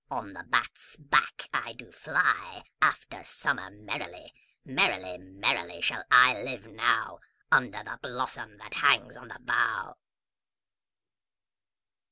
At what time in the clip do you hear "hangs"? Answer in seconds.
8.73-9.15